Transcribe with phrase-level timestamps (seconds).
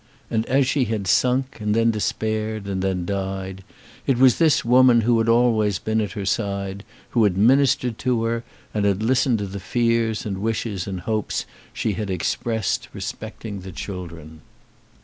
[0.31, 3.63] And as she had sunk, and then despaired, and then died,
[4.07, 8.23] it was this woman who had always been at her side, who had ministered to
[8.23, 8.43] her,
[8.73, 13.59] and had listened to the fears and the wishes and hopes she had expressed respecting
[13.59, 14.41] the children.